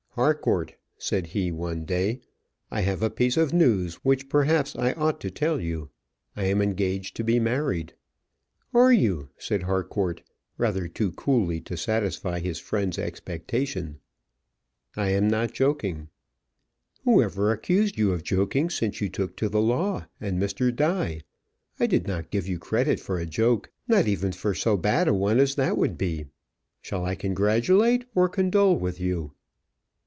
[0.15, 2.19] "Harcourt," said he, one day.
[2.69, 5.89] "I have a piece of news which perhaps I ought to tell you.
[6.35, 7.93] I am engaged to be married."
[8.73, 10.21] "Are you?" said Harcourt,
[10.57, 13.99] rather too coolly to satisfy his friend's expectation.
[14.97, 16.09] "I am not joking."
[17.05, 20.75] "Who ever accused you of joking since you took to the law and Mr.
[20.75, 21.21] Die?
[21.79, 25.13] I did not give you credit for a joke; not even for so bad a
[25.13, 26.25] one as that would be.
[26.81, 29.31] Shall I congratulate or condole with you?"